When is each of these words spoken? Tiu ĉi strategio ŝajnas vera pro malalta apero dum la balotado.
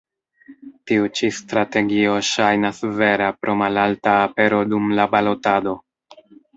Tiu 0.91 1.09
ĉi 1.19 1.29
strategio 1.39 2.17
ŝajnas 2.31 2.81
vera 3.03 3.31
pro 3.45 3.57
malalta 3.63 4.19
apero 4.27 4.67
dum 4.75 4.93
la 5.01 5.11
balotado. 5.17 5.81